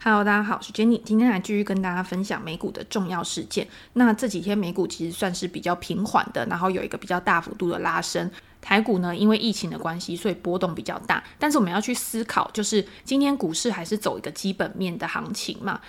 [0.00, 3.66] Hello，大家好，我是 Jenny，今天来继续跟大家分享美股的重要事件。
[3.94, 8.30] 那这几天美股其实算是比较平缓的，然后有一个比较大幅度的拉升。
[8.60, 11.24] 台股呢，因为疫情的关系，所以波动比较大。
[11.36, 15.80] 但是我们要去思考，就是今天股市还是走一个基本面的行情嘛。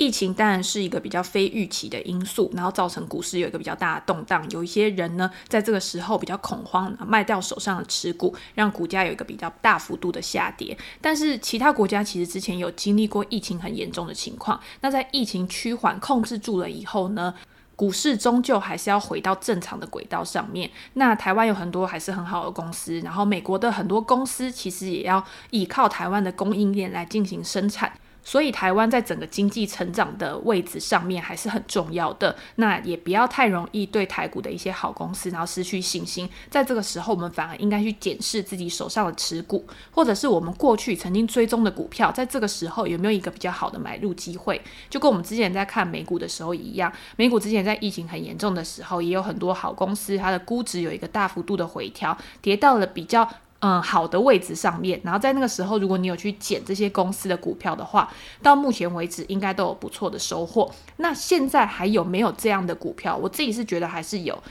[0.00, 4.42] 疫情当然是一个比较非预期的因素，然后造成股市有一个比较大的动荡。
[4.48, 10.74] 有一些人呢，在这个时候比较恐慌，卖掉手上的持股，让股价有一个比较大幅度的下跌。
[11.02, 17.34] 但是其他国家其实之前有经历过疫情很严重的情况，那在疫情趋缓控制住了以后呢，
[17.76, 20.70] 股市终究还是要回到正常的轨道上面。
[20.94, 27.92] 那台湾有很多还是很好的公司，然后美国的很多公司其实也要依靠台湾的供应链来进行生产。
[28.30, 36.30] 所以台湾在整个经济成长的位置上面还是很重要的，那也不要太容易对台股的一些好公司然后失去信心。
[36.48, 44.62] 在这个时候，我们反而应该去检视自己手上的持股，或者是我们过去曾经追踪的股票，在这个时候有没有一个比较好的买入机会？
[44.88, 53.28] 就跟我们之前在看美股的时候一样，美股之前在疫情很严重的时候，也有很多好公司，它的估值有一个大幅度的回调，跌到了比较。
[53.62, 58.10] 嗯，好的位置上面，然后在那个时候，如果你有去捡这些公司的股票的话，
[58.42, 60.72] 到目前为止应该都有不错的收获。
[60.96, 63.14] 那现在还有没有这样的股票？
[63.14, 64.42] 我自己是觉得还是有，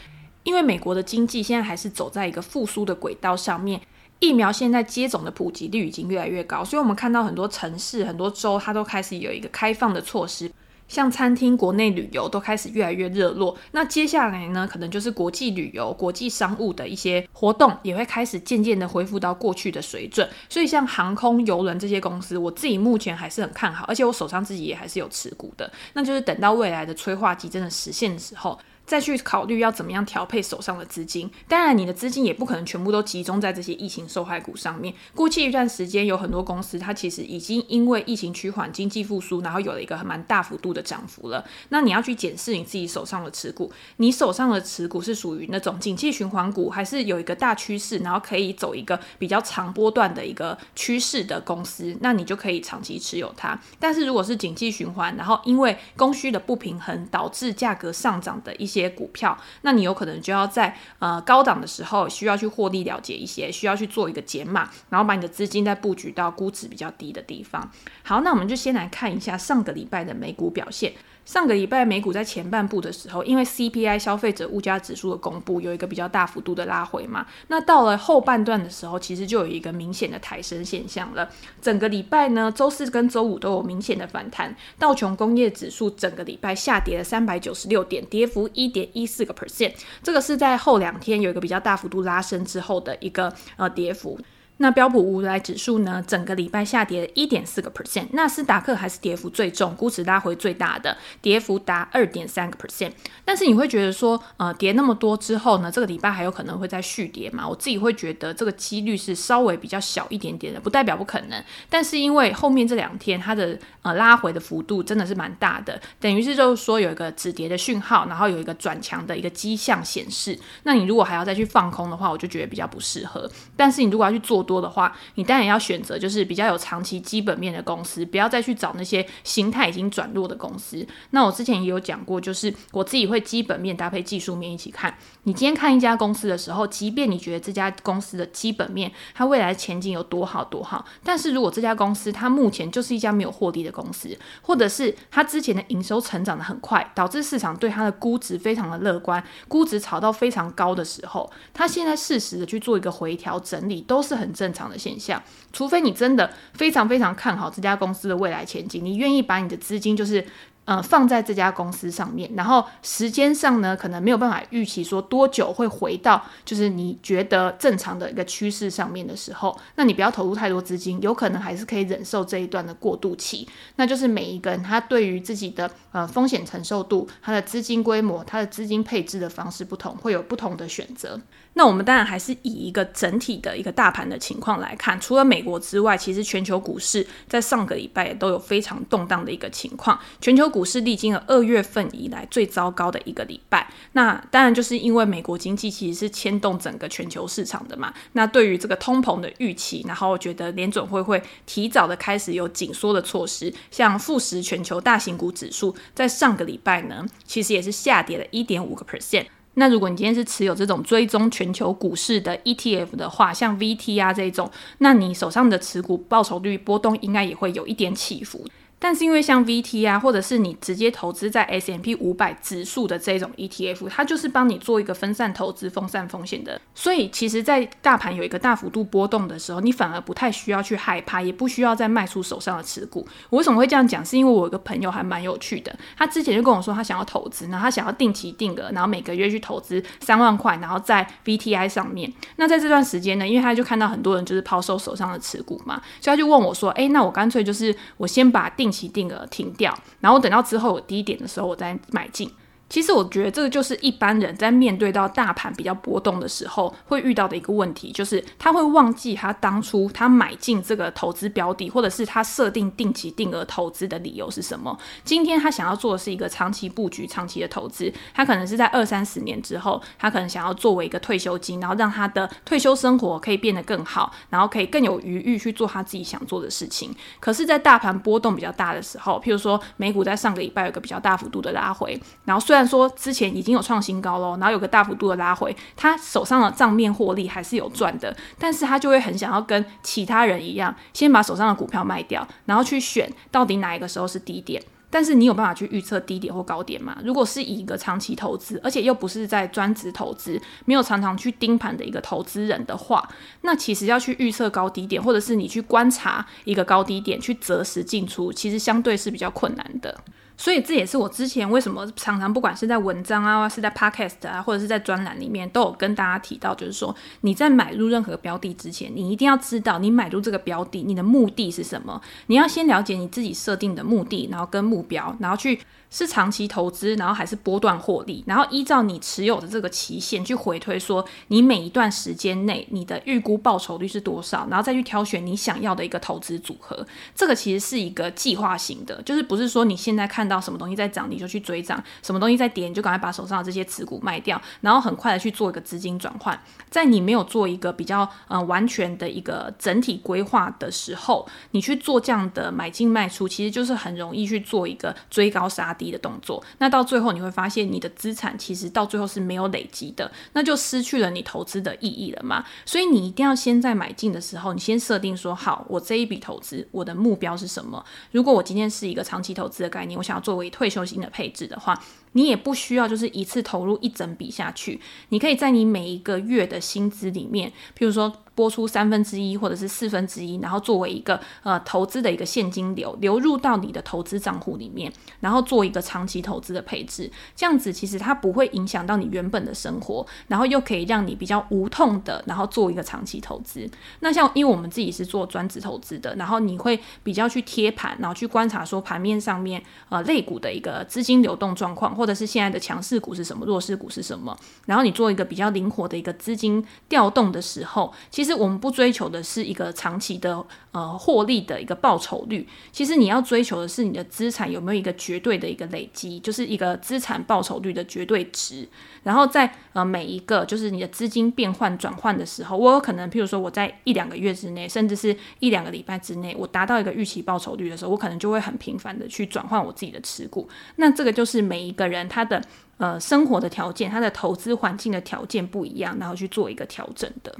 [0.43, 3.81] 因为美国的经济现在还是走在一个复苏的轨道上面，
[4.19, 10.52] 疫苗现在接种的普及率已经越来越高，所以我们看到很多城市、很多州，它都开始有一个开放的措施。
[10.89, 20.27] 像餐厅、国内旅游都开始越来越热络，那接下来呢，可能就是国际旅游、国际商务的一些活动也会开始渐渐的恢复到过去的水准。
[20.49, 25.71] 所以，像航空、邮轮这些公司，我自己目前还是很看好，而且我手上自己也还是有持股的。
[25.93, 28.59] 那就是等到未来的催化剂真的实现的时候。
[28.89, 34.91] 再去考虑要怎么样调配手上的资金，当然你的资金也不可能全部都集中在这些疫情受害股上面。
[35.13, 41.45] 过去一段时间，有很多公司它其实已经因为疫情趋缓、经济复苏，然后有了一个蛮大幅度的涨幅了。
[41.69, 53.59] 那你要去检视你自己手上的持股，你手上的持股是属于那种景气循环股，还是有一个大趋势，然后可以走一个比较长波段的一个趋势的公司，那你就可以长期持有它。
[53.77, 67.71] 但是如果是景气循环，然后因为供需的不平衡导致价格上涨的一些，些股票，那你有可能就要在呃高档的时候需要去获利了结一些，需要去做一个减码，然后把你的资金再布局到估值比较低的地方。
[68.03, 70.93] 好，那我们就先来看一下上个礼拜的美股表现。
[71.29, 81.29] 上个礼拜美股在前半部的时候，因为 CPI 消费者物价指数的公布有一个比较大幅度的拉回嘛，那到了后半段的时候，其实就有一个明显的抬升现象了。
[81.61, 84.55] 整个礼拜呢，周四跟周五都有明显的反弹。
[84.79, 94.19] 道琼工业指数整个礼拜下跌了三百九十六点，跌幅一点一四个 percent，这个是在后两天有一个比较大幅度拉升之后的一个呃跌幅。
[94.61, 102.92] 那标普五百指数呢，整个礼拜下跌了一点四个 percent，纳斯达克还是跌幅最重，估值拉回最大的，跌幅达二点三个 percent。
[103.23, 107.47] 但是你会觉得说，呃，跌那么多之后呢，这个礼拜还有可能会再续跌吗？
[107.47, 111.43] 我自己会觉得这个几率是稍微比较小一点点的，不代表不可能。
[111.70, 120.37] 但是因为后面这两天它的呃拉回的幅度真的是蛮大的，等于是就是说有一个止跌的讯号，然后有一个转强的一个迹象显示。
[120.64, 123.30] 那你如果还要再去放空的话，我就觉得比较不适合。
[123.55, 130.83] 但是你如果要去做多的话，你当然要选择就是比较有长期基本面的公司，不要再去找那些形态已经转弱的公司。
[131.12, 134.98] 那我之前也有讲过，就是我自己会基本面搭配技术面一起看。
[135.24, 160.25] 你今天看一家公司的时候，即便你觉得这家公司的基本面它未来前景有多好多好，但是如果这家公司它目前就是一家没有获利的公司，或者是它之前的营收成长得很快，导致市场对它的估值非常的乐观，估值炒到非常高的时候，它现在适时的去做一个回调整理，都是很正常的现象，除非你真的非常非常看好这家公司的未来前景，你愿意把你的资金就是。
[160.69, 173.47] 呃，放在这家公司上面，然后时间上呢，可能没有办法预期说多久会回到就是你觉得正常的一个趋势上面的时候，那你不要投入太多资金，有可能还是可以忍受这一段的过渡期。
[173.77, 181.19] 那就是每一个人他对于自己的呃风险承受度、他的资金规模、他的资金配置的方式不同，会有不同的选择。
[181.53, 190.58] 那我们当然还是以一个整体的一个大盘的情况来看，除了美国之外，其实全球股市在上个礼拜也都有非常动荡的一个情况，全球股。
[190.59, 197.94] 股市历经了二月份以来最糟糕的一个礼拜，那当然就是因为美国经济其实是牵动整个全球市场的嘛。
[198.11, 209.27] 那对于这个通膨的预期，然后我觉得联准会会提早的开始有紧缩的措施，像富时全球大型股指数在上个礼拜呢，其实也是下跌了一点五个 percent。
[209.53, 218.45] 那如果你今天是持有这种追踪全球股市的 ETF 的话，像 VT 啊这种，那你手上的持股报酬率波动应该也会有一点起伏。
[218.79, 226.59] 但是因为像 VT 啊，或者是你直接投资在 S M P 五百指数的这种 ETF，它就是帮你做一个分散投资、分散风险的。
[226.73, 233.05] 所以其实，在大盘有一个大幅度波动的时候，你反而不太需要去害怕，也不需要再卖出手上的持股。
[233.29, 234.03] 我为什么会这样讲？
[234.05, 242.11] 是因为我有个朋友还蛮有趣的，他之前就跟我说，他想要投资，然后他想要定期定额，然后每个月去投资三万块，然后在 VTI 上面。
[242.37, 252.31] 那在这段时间呢，因为他就看到很多人就是抛售手上的持股嘛，所以他就问我说：“诶，那我干脆就是我先把定定期定额停掉，然后等到之后有低点的时候，我再买进。
[252.69, 264.77] 其实我觉得这个就是一般人在面对到大盘比较波动的时候会遇到的一个问题，就是他会忘记他当初他买进这个投资标的，或者是他设定定期定额投资的理由是什么。
[265.04, 276.95] 今天他想要做的是一个长期布局、长期的投资，他可能是在二三十年之后，他可能想要作为一个退休金，然后让他的退休生活可以变得更好，然后可以更有余裕去做他自己想做的事情。
[277.19, 294.61] 可是，在大盘波动比较大的时候，譬如说美股在上个礼拜有个比较大幅度的拉回，然后虽然虽然说之前已经有创新高喽，然后有个大幅度的拉回，他手上的账面获利还是有赚的，但是他就会很想要跟其他人一样，先把手上的股票卖掉，然后去选到底哪一个时候是低点。
[294.91, 296.97] 但是你有办法去预测低点或高点吗？
[297.03, 303.07] 如果是以一个长期投资，而且又不是在专职投资，没有常常去盯盘的一个投资人的话，
[303.41, 309.95] 那其实要去预测高低点，或者是你去观察一个高低点去择时进出，其实相对是比较困难的。
[310.39, 322.01] 所以这也是我之前为什么常常不管是在文章啊，是在 podcast 啊，或者是在专栏里面，都有跟大家提到，就是说你在买入任何标的之前，你一定要知道你买入这个标的，你的目的是什么？
[322.27, 325.59] 你要先了解你自己设定的目的，然后跟目标，然后去。
[325.91, 336.85] 是长期投资，然后还是波段获利，然后依照你持有的这个期限去回推，说你每一段时间内你的预估报酬率是多少，然后再去挑选你想要的一个投资组合。
[337.15, 346.39] 这个其实是一个计划型的，就是不是说你现在看到什么东西在涨你就去追涨，什么东西在跌你就赶快把手上的这些持股卖掉，然后很快的去做一个资金转换。
[346.69, 362.45] 在你没有做一个比较呃完全的一个整体规划的时候，你去做这样的买进卖出，其实就是很容易去做一个追高杀低的动作，那到最后你会发现你的资产其实到最后是没有累积的，那就失去了你投资的意义了嘛。
[362.65, 367.83] 所以你一定要先在买进的时候，你先设定说好，我这一笔投资我的目标是什么？
[368.11, 371.81] 如果我今天是一个长期投资的概念，我想作为退休金的配置的话，
[372.13, 374.80] 你也不需要就是一次投入一整笔下去，
[375.10, 378.13] 你可以在你每一个月的薪资里面，譬如说。
[378.39, 384.89] 拨出三分之一或者是四分之一，然后作为一个呃投资的一个现金流流入到你的投资账户里面，
[385.19, 393.69] 然后做一个长期投资的配置，这样子其实它不会影响到你原本的生活，然后又可以让你比较无痛的，然后做一个长期投资。
[394.00, 404.33] 那像因为我们自己是做专职投资的，然后你会比较去贴盘，然后去观察说盘面上面呃类股的一个资金流动状况，或者是现在的强势股是什么，弱势股是什么，
[404.65, 408.28] 然后你做一个比较灵活的一个资金调动的时候，其实。
[408.29, 418.67] 实我们不追求的是一个长期的呃获利的一个报酬率，其实你要追求的是你的资产有没有一个绝对的一个累积，就是一个资产报酬率的绝对值。
[419.01, 430.47] 然后在呃每一个就是你的资金变换转换的时候，我有可能譬如说我在一两个月之内，甚至是一两个礼拜之内，我达到一个预期报酬率的时候，我可能就会很频繁的去转换我自己的持股。
[430.75, 432.42] 那这个就是每一个人他的
[432.77, 437.33] 呃生活的条件，他的投资环境的条件不一样，然后去做一个调整的。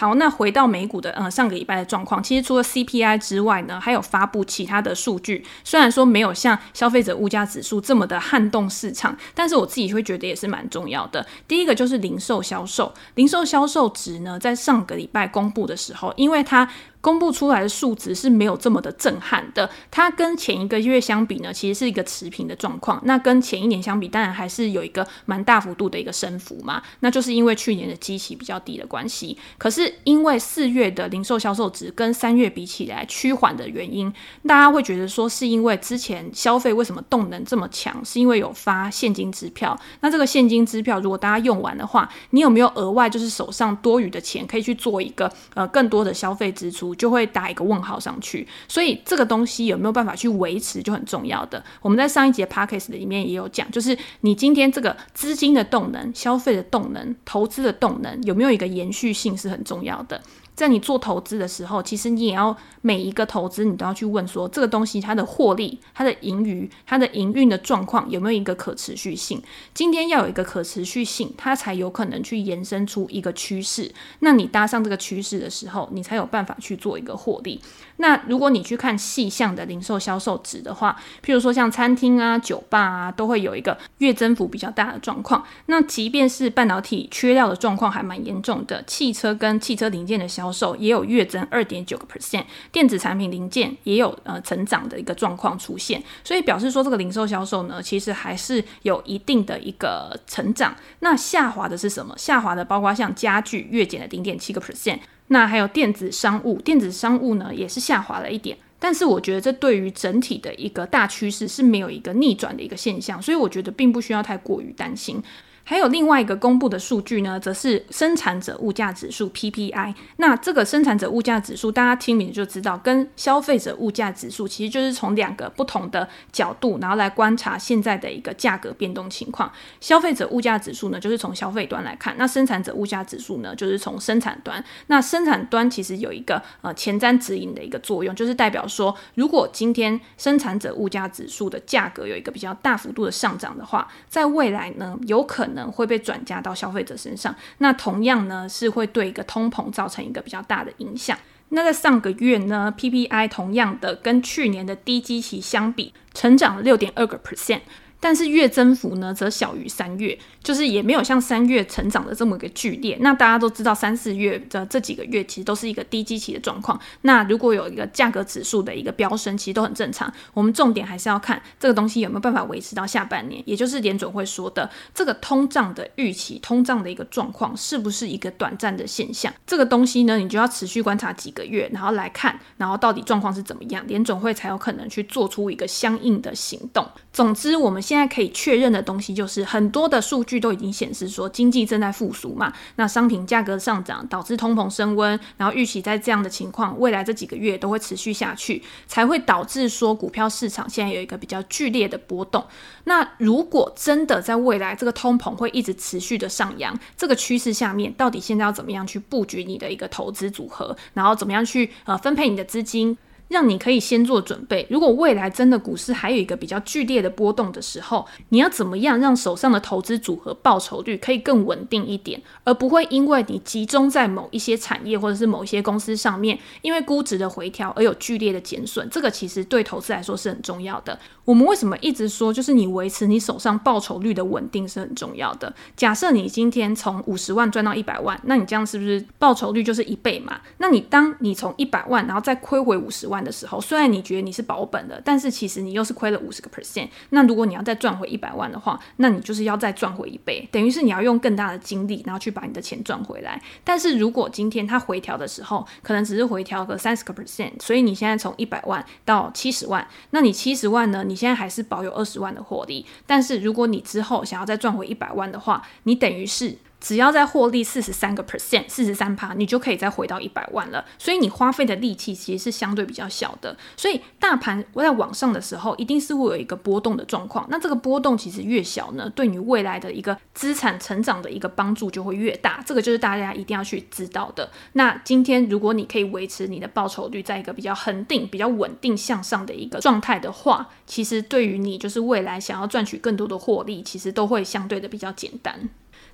[0.00, 5.44] 好，那回到美股的呃上个礼拜的状况，其实除了 CPI 之外呢，还有发布其他的数据。
[5.62, 11.26] 虽然说没有像消费者物价指数这么的撼动市场，但是我自己会觉得也是蛮重要的。
[11.46, 16.66] 第一个就是零售销售，零售销售值呢，在上个礼拜公布的时候，因为它
[17.00, 23.00] 公布出来的数值是没有这么的震撼的，它跟前一个月相比呢，其实是一个持平的状况。
[23.04, 26.82] 那跟前一年相比，当然还是有一个蛮大幅度的一个升幅嘛。
[27.00, 29.36] 那就是因为去年的基期比较低的关系。
[29.56, 34.12] 可是因为四月的零售销售值跟三月比起来趋缓的原因，
[34.46, 39.78] 大家会觉得说是因为之前消费为什么动能这么强，是因为有发现金支票。
[40.00, 46.89] 那这个现金支票如果大家用完的话，你有没有额外就是手上多余的钱可以去做一个呃更多的消费支出？
[46.94, 51.62] 就会打一个问号上去，所以这个东西有没有办法去维持就很重要的。
[51.80, 60.20] 我们在上一节 p a c k a g e 里面也有讲，就是你今天这个资金的动能、消费的动能、投资的动能有没有一个延续性是很重要的。
[60.60, 69.42] 在你做投资的时候，其实你也要每一个投资你都要去问说，这个东西它的获利、它的盈余、它的营运的状况有没有一个可持续性？
[69.72, 73.90] 今天要有一个可持续性，它才有可能去延伸出一个趋势。
[74.18, 77.58] 那你搭上这个趋势的时候，你才有办法去做一个获利。
[78.00, 85.44] 那如果你去看细项的零售销售值的话，譬如说像餐厅啊、酒吧啊，都会有一个月增幅比较大的状况。
[85.66, 96.02] 那即便是半导体缺料的状况还蛮严重的，汽车跟汽车零件的销售也有月增二点九个 percent，电子产品零件也有呃成长的一个状况出现。
[96.24, 100.74] 所以表示说这个零售销售呢，其实还是有一定的一个成长。
[101.00, 102.14] 那下滑的是什么？
[102.16, 105.00] 下滑的包括像家具月减了零点七个 percent。
[105.32, 115.22] 那还有电子商务，电子商务呢也是下滑了一点，但是我觉得这对于整体的一个大趋势是没有一个逆转的一个现象，所以我觉得并不需要太过于担心。
[115.62, 119.94] 还有另外一个公布的数据呢，则是生产者物价指数 PPI。
[120.16, 129.52] 那这个生产者物价指数，大家听名就知道，跟消费者物价指数其实就是从两个不同的角度，然后来观察现在的一个价格变动情况。
[129.80, 134.64] 消费者物价指数呢，就是从消费端来看；那生产者物价指数呢，就是从生产端。
[134.88, 145.49] 那生产端其实有一个呃前瞻指引的一个作用，就是代表说，如果今天生产者物价指数的价格有一个比较大幅度的上涨的话，在未来呢，有可能。
[145.50, 151.18] 可能会被转嫁到消费者身上，那同样呢是会对一个通膨造成一个比较大的影响。
[151.48, 157.62] 那在上个月呢，PPI 同样的跟去年的低基期相比，成长六点二个 percent。
[158.00, 162.96] 但是月增幅呢，则小于三月，就是也没有像三月成长的这么一个剧烈。
[163.00, 166.80] 那大家都知道，三四月的这几个月其实都是一个低基期的状况。
[167.02, 170.12] 那如果有一个价格指数的一个飙升，其实都很正常。
[170.32, 179.32] 我们重点还是要看这个东西有没有办法维持到下半年，也就是联准会说的这个通胀的预期，通胀的一个状况是不是一个短暂的现象？
[179.46, 186.86] 这个东西呢，你就要持续观察几个月，然后来看，然后到底状况是怎么样，联准会才有可能去做出一个相应的行动。
[187.12, 192.52] 总之，我们现在可以确认的东西就是，很多的数据都已经显示说经济正在复苏嘛。
[192.76, 202.46] 那商品价格上涨导致通膨升温，然后预期在这样的情况，未来这几个月都会持续下去，才会导致说股票市场现在有一个比较剧烈的波动。
[202.84, 212.96] 那如果真的在未来这个通膨会一直持续的上扬，这个趋势下面，到底现在要怎么样去布局你的一个投资组合，然后怎么样去呃分配你的资金？
[213.30, 214.66] 让你可以先做准备。
[214.68, 228.88] 如果未来真的股市还有一个比较剧烈的波动的时候，你要怎么样让手上的投资组合报酬率可以更稳定一点，而不会因为你集中在某一些产业或者是某一些公司上面，因为估值的回调而有剧烈的减损。
[228.90, 230.98] 这个其实对投资来说是很重要的。
[231.30, 235.54] 我们为什么一直说，就是你维持你手上报酬率的稳定是很重要的？
[235.76, 240.40] 假设你今天从五十万赚到一百万，那你这样是不是报酬率就是一倍嘛？
[240.58, 246.88] 那你当你从一百万然后再亏回五十万的时候，虽然你觉得你是保本的，但是其实你又是亏了五十个 percent。
[247.10, 253.40] 那如果你要再赚回一百万的话，那你就是要再赚回一倍，等于是你要用更大的精力，然后去把你的钱赚回来。
[253.62, 261.04] 但是如果今天它回调的时候，可能只是回调个三十个 percent，所以你现在从一百万到七十万，那你七十万呢？
[261.06, 262.86] 你现在还是保有二十万的获利。
[263.06, 266.56] 但是如果你之后想要再赚回一百万的话，你等于是。
[266.80, 270.84] 只要再获利四十三个 percent，四十三趴，你就可以再回到一百万了。
[270.98, 273.56] 所以你花费的力气其实是相对比较小的。
[273.76, 277.46] 所以大盘在往上的时候，一定是会有一个波动的状况。
[277.50, 282.62] 那这个波动其实越小呢，对你未来的一个资产成长的一个帮助就会越大。
[282.66, 284.50] 这个就是大家一定要去知道的。
[284.72, 295.68] 那今天如果你可以维持你的报酬率在一个比较恒定、比较稳定向上的一个状态的话，其实对于你就是未来想要赚取更多的获利，其实都会相对的比较简单。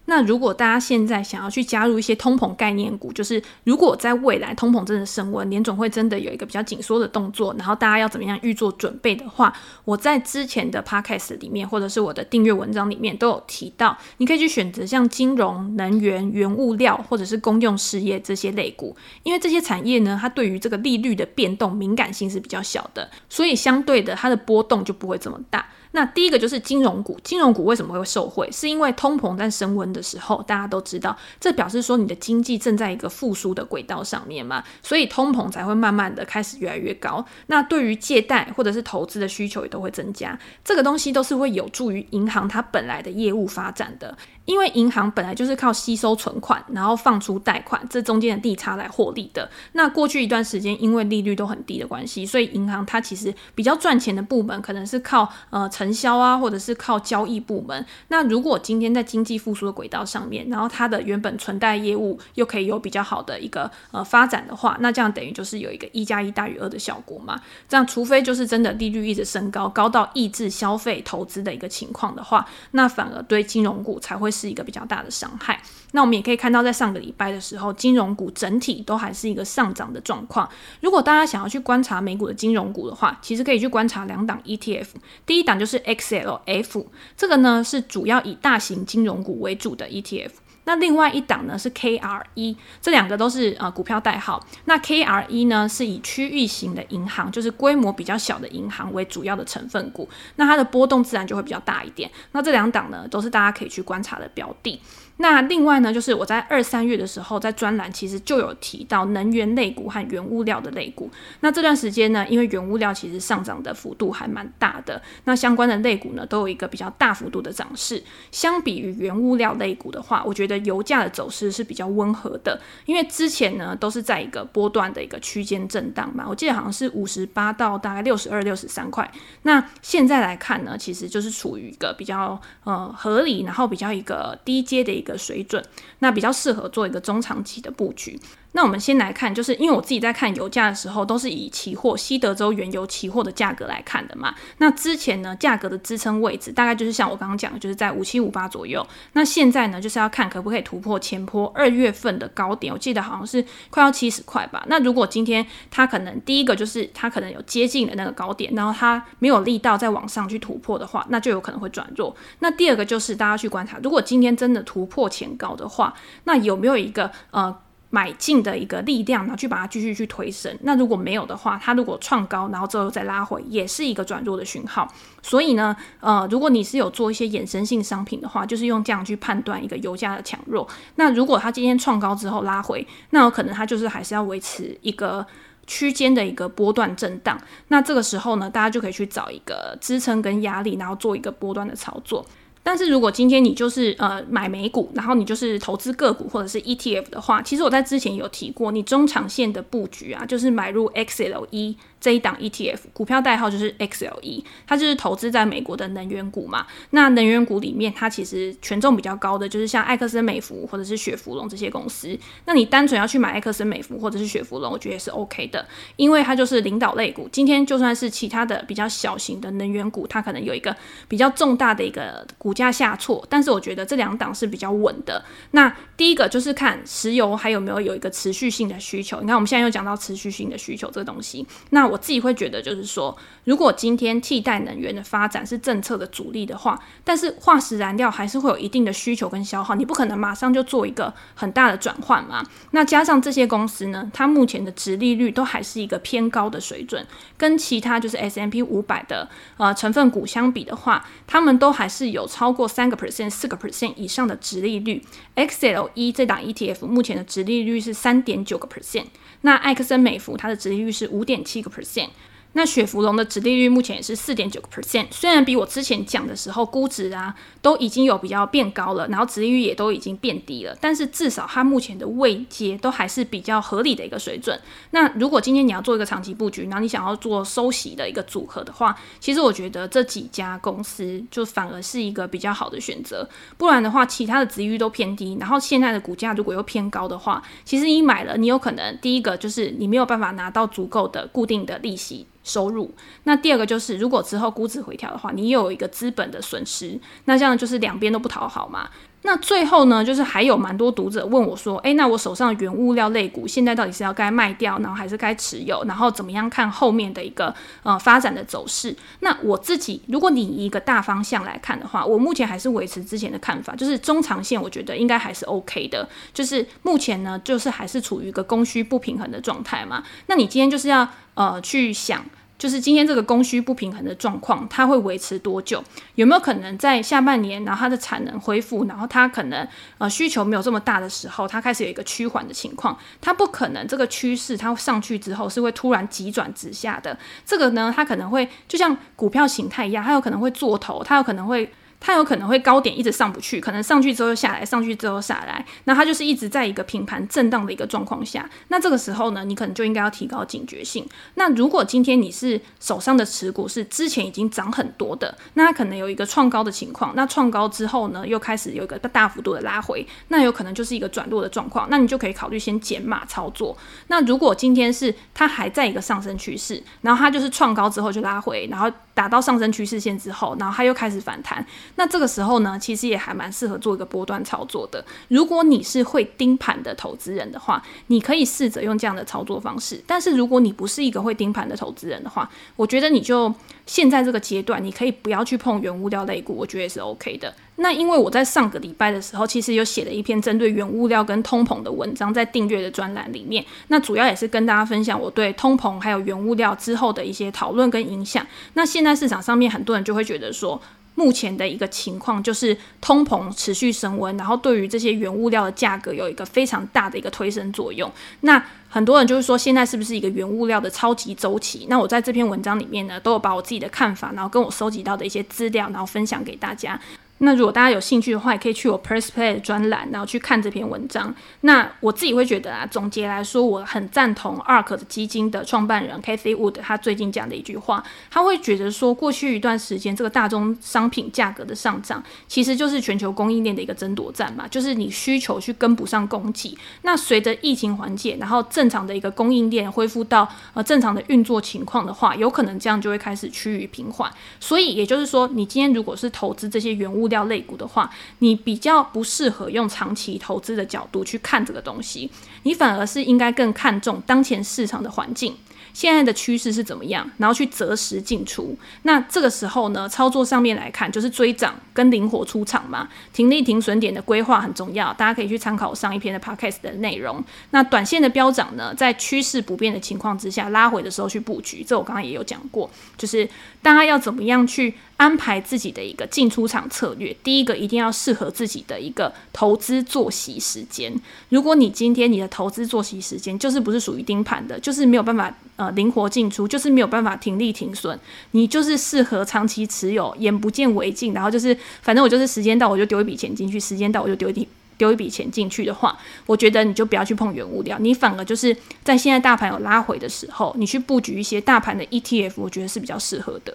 [0.06, 9.52] 那如果大家现在想要去加入一些通膨概念股，就是如果在未来通膨真的升温，联总会真的有一个比较紧缩的动作，然后大家要怎么样预做准备的话，
[9.84, 25.66] 我在之前的 podcast 里面或者是我的订阅文章里面都有提到，你可以去选择像金融、能源、原物料或者是公用事业这些类股，因为这些产业呢，它对于这个利率的变动敏感性是比较小的，所以相对的它的波动就不会这么大。
[25.92, 28.48] 那第一个就是金融股，金融股为什么会受惠？
[28.52, 37.24] 是因为通膨在升温的时候，大家都知道，这表示说你的经济正在一个复苏的轨道上面嘛，所以通膨才会慢慢的开始越来越高。
[37.46, 44.16] 那对于借贷或者是投资的需求也都会增加，这个东西都是会有助于银行它本来的业务发展的。
[44.46, 49.48] 因为银行本来就是靠吸收存款，然后放出贷款，这中间的利差来获利的。
[49.72, 57.84] 那过去一段时间，因为利率都很低的关系，所以银行它其实比较赚钱的部门可能是靠呃承销啊，或者是靠交易部门。
[58.08, 67.40] 那如果今天在经济复苏的轨道上面，然后它的原本存贷业务又可以有比较好的一个呃发展的话，那这样等于就是有一个一加一大于二的效果嘛。
[67.68, 75.58] 这样除非就是真的利率一直升高，高到抑制消费投资的一个情况的话，那反而对金融股才会是一个比较大的伤害。
[75.92, 80.46] 那我们也可以看到，在上个礼拜的时候，金融股整体都还是一个上涨的状况。
[80.80, 84.88] 如果大家想要去观察美股的金融股的话，其实可以去观察两档 ETF。
[85.24, 90.30] 第一档就是 XLF，这个呢是主要以大型金融股为主的 ETF。
[90.66, 94.44] 那另外一档呢是 KRE，这两个都是呃股票代号。
[94.66, 102.10] 那 KRE 呢是以区域型的银行，就是规模比较小的银行为主要的成分股，那它的波动自然就会比较大一点。
[102.32, 104.80] 那这两档呢都是大家可以去观察的标的。
[105.18, 111.10] 那另外呢，就是我在二三月的时候，在专栏其实就有提到能源类股和原物料的类股。
[111.40, 118.02] 那这段时间呢，因为原物料其实上涨的幅度还蛮大的，那相关的类股呢都有一个比较大幅度的涨势。
[118.30, 129.10] 相比于原物料类股的话，我觉得油价的走势是比较温和的，因为之前呢都是在一个波段的一个区间震荡嘛，我记得好像是五十八到大概六十二、六十三块。
[129.42, 135.64] 那现在来看呢，其实就是处于一个比较呃合理，然后比较一个低阶的一一个水准，
[136.00, 138.18] 那比较适合做一个中长期的布局。
[138.56, 144.34] 那我们先来看，就是因为我自己在看油价的时候，都是以期货西德州原油期货的价格来看的嘛。
[144.56, 148.84] 那之前呢，价格的支撑位置大概就是像我刚刚讲的，就是在五七五八左右。
[149.12, 154.64] 那现在呢，就是要看可不可以突破前坡二月份的高点，我记得好像是快要七十块吧。
[154.68, 162.16] 那如果今天它可能第一个就是它可能有接近的那个高点，然后它没有力道再往上去突破的话，那就有可能会转弱。
[162.38, 165.92] 那第二个就是大家去观察，如果今天真的突破前高的话，
[166.24, 167.54] 那有没有一个呃？
[167.96, 170.54] 买进的一个力量，然后去把它继续去推升。
[170.60, 174.86] 那如果没有的话，它如果创高，然后之后再拉回，也是一个转弱的讯号。
[175.22, 180.68] 所以呢，呃，如果你是有做一些衍生性商品的话，就是用这样去判断一个油价的强弱。
[180.96, 185.26] 那如果它今天创高之后拉回，那有可能它就是还是要维持一个
[185.66, 187.40] 区间的一个波段震荡。
[187.68, 192.26] 那这个时候呢，大家就可以去找一个支撑跟压力，然后做一个波段的操作。
[192.66, 201.76] 但是如果今天你就是呃买美股，然后你就是投资个股或者是 ETF 的话，其实我在之前有提过，你中长线的布局啊，就是买入 XLE。
[201.98, 206.64] 这一档 ETF 股票代号就是 XLE，它就是投资在美国的能源股嘛。
[206.90, 212.16] 那能源股里面，它其实权重比较高的就是像埃克森美孚或者是雪佛龙这些公司。
[212.44, 217.28] 那你单纯要去买埃克森美孚或者是雪佛龙，我觉得也是 OK 的，因为它就是领导类股。
[217.32, 220.76] 今天就算是其他的比较小型的能源股，它可能有一个
[221.08, 225.22] 比较重大的一个股价下挫，但是我觉得这两档是比较稳的。
[225.50, 229.20] 那第一个就是看石油还有没有有一个持续性的需求。
[229.20, 232.00] 你看我们现在又讲到持续性的需求这个东西，那我。
[232.06, 242.46] 自己会觉得，就是说，如果今天替代能源的发展是政策的主力的话，但是化石燃料还是会有一定的需求跟消耗，你不可能马上就做一个很大的转换嘛。
[242.70, 247.04] 那加上这些公司呢，它目前的殖利率都还是一个偏高的水准，
[247.36, 255.02] 跟其他就是 S M P 五百的呃成分股相比的话，他们都还是有超超过三个 percent、四个 percent 以上的殖利率。
[255.34, 259.06] XLE 这档 ETF 目前的殖利率是三点九个 percent。
[259.40, 262.10] 那艾克森美孚它的殖利率是五点七个 percent，
[262.56, 274.58] 那雪佛龙的殖利率目前也是四点九个 percent，虽然比我之前讲的时候估值啊都已经有比较变高了，然后殖利率也都已经变低了，但是至少它目前的位阶都还是比较合理的一个水准。
[274.92, 283.28] 那如果今天你要做一个长期布局，然后你想要做收息的一个组合的话，其实我觉得这几家公司就反而是一个比较好的选择。
[283.58, 292.26] 不然的话，其他的殖利率都偏低，然后现在的股价如果又偏高的话，其实你买了，你有可能第一个就是你没有办法拿到足够的固定的利息。
[292.46, 298.88] 收入，那第二个就是，如果之后估值回调的话，你有一个资本的损失，那这样就是两边都不讨好嘛。
[299.22, 308.94] 那最后呢，就是还有蛮多读者问我说，诶，那我手上的原物料类股现在到底是要该卖掉，然后还是该持有，然后怎么样看后面的一个呃发展的走势？
[309.20, 320.04] 那我自己，如果你以一个大方向来看的话，我目前还是维持之前的看法，就是中长线我觉得应该还是 OK 的，就是目前呢，就是还是处于一个供需不平衡的状态嘛。
[320.26, 322.22] 那你今天就是要呃去想。
[322.58, 325.84] 就是今天这个供需不平衡的状况，它会维持多久？
[326.14, 329.68] 有没有可能在下半年，然后它的产能恢复，然后它可能
[329.98, 332.98] 呃需求没有这么大的时候，它开始有一个趋缓的情况？
[333.20, 337.18] 它不可能这个趋势它会上去之后是会突然急转直下的。
[337.44, 341.70] 这个呢，它可能会就像股票形态一样，它有可能会做头，它有可能会。
[342.00, 348.48] 它有可能会高点一直上不去，可能上去之后又下来，上去之后下来，那它就是一直在一个平盘震荡的一个状况下。
[348.68, 351.06] 那这个时候呢，你可能就应该要提高警觉性。
[351.34, 363.76] 那如果今天你是手上的持股是之前已经涨很多的，那它可能有一个创高的情况，那创高之后呢，又开始有一个大幅度的拉回，那有可能就是一个转弱的状况，那你就可以考虑先减码操作。
[364.08, 371.64] 那如果今天是它还在一个上升趋势，然后它就是创高之后就拉回，然后达到上升趋势线之后，然后它又开始反弹，
[371.96, 375.04] 那这个时候呢，其实也还蛮适合做一个波段操作的。
[375.28, 380.02] 如果你是会盯盘的投资人的话，你可以试着用这样的操作方式。
[380.06, 383.52] 但是如果你不是一个会盯盘的投资人的话，我觉得你就
[383.86, 387.54] 现在这个阶段，你可以不要去碰原物料类股，我觉得也是 OK 的。
[387.76, 393.64] 那因为我在上个礼拜的时候，其实有写了一篇针对原物料跟通膨的文章，在订阅的专栏里面。
[393.88, 398.44] 那主要也是跟大家分享我对通膨还有原物料之后的一些讨论跟影响。
[398.74, 400.80] 那现在市场上面很多人就会觉得说，
[401.14, 408.10] 目前的一个情况就是通膨持续升温，然后对于这些原物料的价格有一个非常大的一个推升作用。
[408.40, 408.62] 那
[408.96, 411.86] 很多人就是说，现在是不是一个原物料的超级周期？
[411.90, 416.98] 那我在这篇文章里面呢，都有把我自己的看法，然后跟我收集到的一些资料，然后分享给大家。
[417.38, 421.34] 那如果大家有兴趣的话，也可以去我 Press Play 的专栏，然后去看这篇文章。
[421.60, 436.76] 那我自己会觉得啊，总结来说，我很赞同 ARK 的基金的创办人 Cathie Wood 他最近讲的一句话，他会觉得说，过去一段时间这个大宗商品价格的上涨，其实就是全球供应链的一个争夺战嘛，就是你需求去跟不上供给。
[437.02, 444.32] 那随着疫情缓解，然后正常的一个供应链恢复到呃正常的运作情况的话，有可能这样就会开始趋于平缓。
[444.58, 448.08] 所以也就是说，你今天如果是投资这些原物，物料类股的话，
[448.38, 452.30] 你比较不适合用长期投资的角度去看这个东西，
[452.62, 455.56] 你反而是应该更看重当前市场的环境。
[455.92, 457.30] 现在的趋势是怎么样？
[457.38, 458.76] 然后去择时进出。
[459.04, 463.08] 那这个时候呢，操作上面来看，就是追涨跟灵活出场嘛。
[463.32, 467.42] 停利停损点的规划很重要，大家可以去参考上一篇的 podcast 的内容。
[467.70, 473.48] 那短线的飙涨呢，在趋势不变的情况之下，拉回的时候去布局，这我刚刚也有讲过，就是
[473.80, 477.36] 大家要怎么样去安排自己的一个进出场策略。
[477.42, 481.12] 第一个，一定要适合自己的一个投资作息时间。
[481.48, 485.90] 如果你今天你的投资作息时间就是不是属于盯盘的，就是没有办法呃。
[485.96, 488.18] 灵活进出就是没有办法停利停损，
[488.50, 503.74] 你就是适合长期持有，眼不见为净，然后就是反正我就是时间到我就丢一笔钱进去，时间到我就丢一笔丢一笔钱进去的话，我觉得你就不要去碰原物料，你反而就是在现在大盘有拉回的时候，你去布局一些大盘的 ETF，我觉得是比较适合的。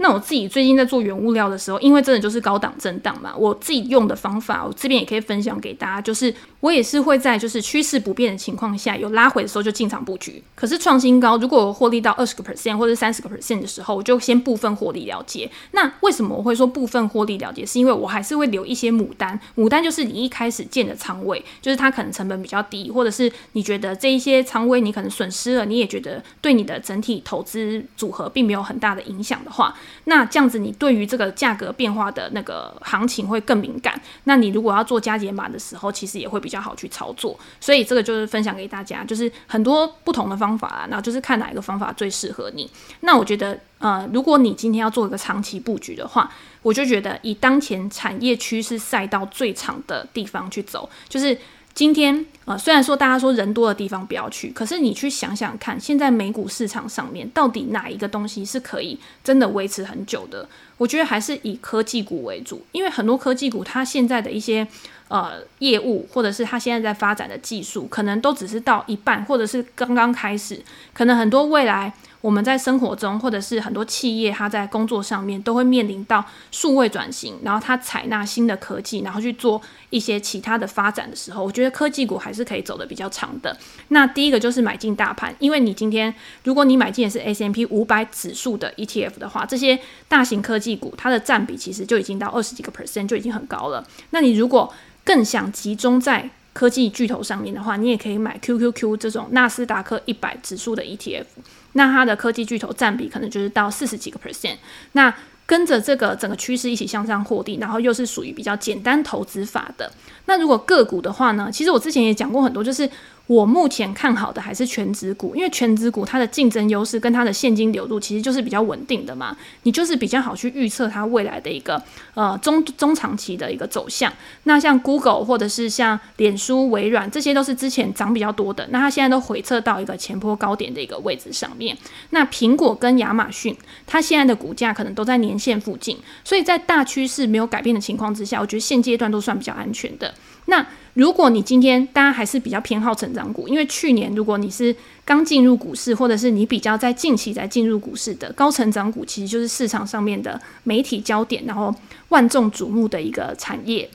[0.00, 10.40] 那我自己最近在做原物料的时候，因为真的就是高档震荡嘛，我自己用的方法，我这边也可以分享给大家，就是我也是会在就是趋势不变的情况下，有拉回的时候就进场布局。
[10.54, 15.50] 可是创新高，如果我获利到二十个 percent 或者三十个 percent 的时候，我就先部分获利了结。
[15.72, 17.66] 那为什么我会说部分获利了结？
[17.66, 29.74] 是因为我还是会留一些牡丹，牡丹就是你一开始建的仓位，就是它可能成本比较低，或者是你觉得这一些仓位你可能损失了，你也觉得对你的整体投资组合并没有很大的影响的话。
[30.04, 34.00] 那这样子，你对于这个价格变化的那个行情会更敏感。
[34.24, 37.38] 那你如果要做加减码的时候，其实也会比较好去操作。
[37.60, 42.70] 所以这个就是分享给大家，就是很多不同的方法啊，然后就是看哪一个方法最适合你。
[43.00, 46.30] 那我觉得，呃，如果你今天要做一个长期布局的话，
[46.62, 51.38] 我就觉得以当前产业趋势赛道最长的地方去走，就是。
[51.78, 60.48] 今天呃，虽然说大家说人多的地方不要去，可是你去想想看，现在美股市场上面到底哪一个东西是可以真的维持很久的？
[60.76, 64.66] 我觉得还是以科技股为主，因为很多科技股它现在的一些
[65.06, 70.60] 呃业务，或者是它现在在发展的技术，可能都只是到一半，或者是刚刚开始，
[70.92, 71.94] 可能很多未来。
[72.20, 83.56] 我们在生活中，或者是很多企业，它在工作上面都会面临到数位转型，然后它采纳新的科技，然后去做一些其他的发展的时候，我觉得科技股还是可以走得比较长的。
[83.88, 89.78] 那第一个就是买进大盘，因为你今天如果你买进的是 S M P 五百指数的 ETF 的话，这些
[90.08, 93.86] 大型科技股它的占比其实就已经到二十几个 percent 就已经很高了。
[94.10, 94.72] 那你如果
[95.04, 96.28] 更想集中在
[96.58, 101.26] 科技巨头上面的话，你也可以买 QQQ 这种纳斯达克一百指数的 ETF。
[101.74, 104.56] 那它的科技巨头占比可能就是到四十几个 percent，
[104.90, 105.14] 那
[105.46, 109.88] 跟着这个整个趋势一起向上获利，然后又是属于比较简单投资法的。
[110.26, 112.90] 那如果个股的话呢，其实我之前也讲过很多，就是
[113.28, 121.80] 我目前看好的还是全职股，因为全职股它的竞争优势跟它的现金流入其实就是比较稳定的嘛，你就是比较好去预测它未来的一个
[122.14, 124.10] 呃中中长期的一个走向。
[124.44, 131.76] 那像 Google 或者是像脸书、微软，这些都是之前涨比较多的，那它现在都回撤到一个前坡高点的一个位置上面。
[132.10, 133.54] 那苹果跟亚马逊，
[133.86, 140.14] 它现在的股价可能都在年线附近，所以在大趋势没有改变的情况之下，我觉得现阶段都算比较安全的。
[140.46, 140.66] 那
[140.98, 151.72] 如果你今天大家还是比较偏好成长股，因为去年如果你是刚进入股市，或者是你比较在近期才进入股市的高成长股，其实就是市场上面的媒体焦点，然后
[152.08, 153.88] 万众瞩目的一个产业。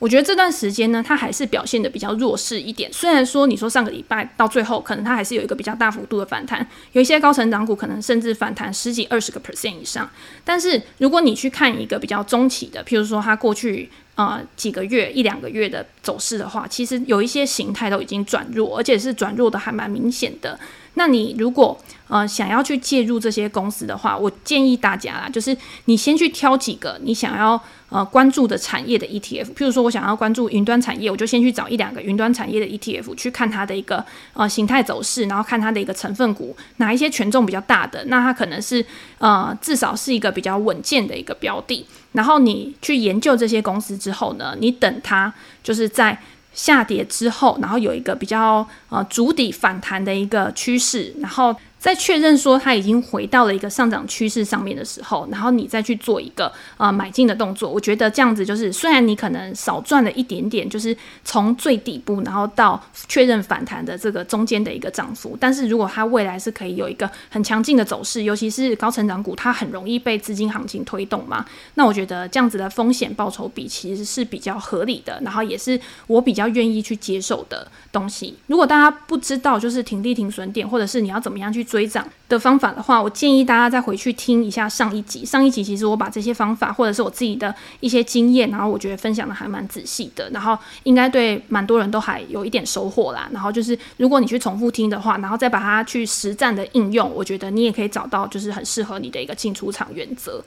[0.00, 2.92] 我觉得这段时间呢，它还是表现得比较弱势一点。
[2.92, 10.10] 虽然说你说上个礼拜到最后，可能它还是有一个比较大幅度的反弹，有一些高成长股可能甚至反弹十几、二十个 percent 以上。
[10.44, 13.88] 但是如果你去看一个比较中期的，譬如说它过去。
[14.18, 20.58] 呃，几个月一两个月的走势的话，其实有一些形态都已经转弱，而且是转弱的还蛮明显的。
[20.94, 21.78] 那你如果
[22.08, 38.84] 呃想要去介入这些公司的话，我建议大家啦，就是你先去挑几个你想要呃关注的产业的 ETF，譬如说我想要关注云端产业，我就先去找一两个云端产业的 ETF 去看它的一个呃形态走势，然后看它的一个成分股哪一些权重比较大的，那它可能是
[39.18, 41.86] 呃至少是一个比较稳健的一个标的。
[42.18, 46.18] 然后你去研究这些公司之后呢，你等它就是在
[46.52, 51.54] 下跌之后，然后有一个比较呃筑底反弹的一个趋势，然后。
[51.78, 78.36] 在确认说它已经回到了一个上涨趋势上面的时候，然后你再去做一个呃买进的动作，我觉得这样子就是虽然你可能少赚了一点点，就是从最底部然后到确认反弹的这个中间的一个涨幅，但是如果它未来是可以有一个很强劲的走势，尤其是高成长股，它很容易被资金行情推动嘛，那我觉得这样子的风险报酬比其实是比较合理的，然后也是我比较愿意去接受的东西。
[78.48, 81.67] 如果大家不知道就是停利停损点，或者是你要怎么样去。
[81.68, 85.24] 追涨的方法的话，我建议大家再回去听一下上一集。
[85.24, 93.28] 上一集其实我把这些方法或者是我自己的一些经验，然后我觉得分享的还蛮仔细的，然后应该对蛮多人都还有一点收获啦。
[93.30, 100.42] 然后就是如果你去重复听的话，然后再把它去实战的应用，我觉得你也可以找到就是很适合你的一个进出场原则。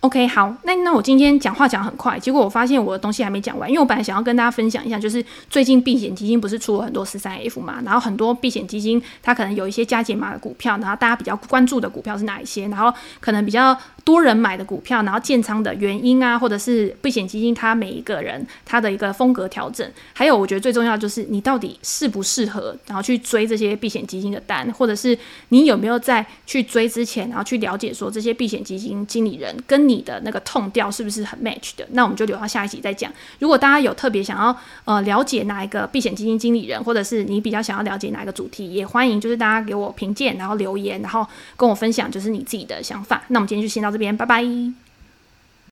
[0.00, 31.86] OK，好，那那我今天讲话讲很快，结果我发现我的东西还没讲完，因为我本来想要跟大家分享一下，就是最近避险基金不是出了很多十三 F 嘛，然后很多避险基金它可能有一些加减码的股票，然后大家比较关注的股票是哪一些，然后可能比较多人买的股票，然后建仓的原因啊，或者是避险基金它每一个人他的一个风格调整，还有我觉得最重要就是你到底适不适合，然后去追这些避险基金的单，或者是你有没有在去追之前，然后去了解说这些避险基金经理人跟你的那个痛调是不是很 match 的？
[31.92, 33.10] 那我们就留到下一集再讲。
[33.38, 43.24] 如果大家有特别想要呃了解哪一个避险基金经理人，或者是你比较想要了解哪一个主题，也欢迎就是大家给我评鉴，然后留言，然后跟我分享就是你自己的想法。
[43.28, 44.87] 那我们今天就先到这边，拜拜。